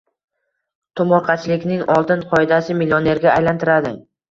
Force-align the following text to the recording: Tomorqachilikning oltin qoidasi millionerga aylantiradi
Tomorqachilikning 1.01 1.85
oltin 1.97 2.25
qoidasi 2.33 2.81
millionerga 2.83 3.33
aylantiradi 3.39 3.97